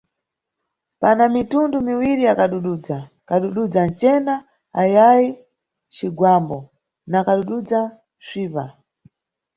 Pana 1.01 1.23
mitundu 1.35 1.77
miwiri 1.87 2.21
ya 2.27 2.33
kadududza: 2.39 2.97
kadududza 3.27 3.81
ncena 3.89 4.35
ayayi 4.81 5.27
cigwambo 5.95 6.57
na 7.11 7.19
kadududza 7.27 7.79
psipa. 8.21 8.65